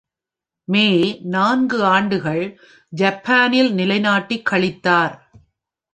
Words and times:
மே 0.67 0.85
நான்கு 1.25 1.83
ஆண்டுகள் 1.85 2.43
ஜப்பானில் 2.93 3.71
நிலைநாட்டி 3.73 4.41
கழித்தார். 4.51 5.15